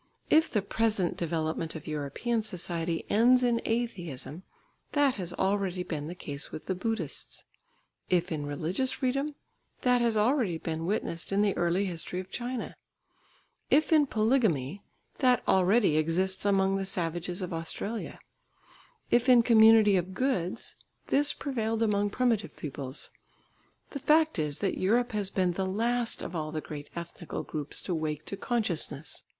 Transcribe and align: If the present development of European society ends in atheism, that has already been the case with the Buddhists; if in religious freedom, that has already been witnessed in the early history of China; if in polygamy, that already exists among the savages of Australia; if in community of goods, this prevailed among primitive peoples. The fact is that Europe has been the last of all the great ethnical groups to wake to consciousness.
If 0.31 0.49
the 0.49 0.63
present 0.63 1.15
development 1.15 1.75
of 1.75 1.85
European 1.85 2.41
society 2.41 3.05
ends 3.07 3.43
in 3.43 3.61
atheism, 3.65 4.41
that 4.93 5.13
has 5.21 5.31
already 5.31 5.83
been 5.83 6.07
the 6.07 6.15
case 6.15 6.51
with 6.51 6.65
the 6.65 6.73
Buddhists; 6.73 7.43
if 8.09 8.31
in 8.31 8.47
religious 8.47 8.91
freedom, 8.91 9.35
that 9.81 10.01
has 10.01 10.17
already 10.17 10.57
been 10.57 10.87
witnessed 10.87 11.31
in 11.31 11.43
the 11.43 11.55
early 11.55 11.85
history 11.85 12.19
of 12.19 12.31
China; 12.31 12.75
if 13.69 13.93
in 13.93 14.07
polygamy, 14.07 14.81
that 15.19 15.43
already 15.47 15.97
exists 15.97 16.45
among 16.45 16.77
the 16.77 16.85
savages 16.85 17.43
of 17.43 17.53
Australia; 17.53 18.17
if 19.11 19.29
in 19.29 19.43
community 19.43 19.97
of 19.97 20.15
goods, 20.15 20.75
this 21.09 21.31
prevailed 21.31 21.83
among 21.83 22.09
primitive 22.09 22.55
peoples. 22.55 23.11
The 23.91 23.99
fact 23.99 24.39
is 24.39 24.57
that 24.65 24.79
Europe 24.79 25.11
has 25.11 25.29
been 25.29 25.51
the 25.51 25.67
last 25.67 26.23
of 26.23 26.35
all 26.35 26.51
the 26.51 26.59
great 26.59 26.89
ethnical 26.95 27.43
groups 27.43 27.83
to 27.83 27.93
wake 27.93 28.25
to 28.25 28.35
consciousness. 28.35 29.21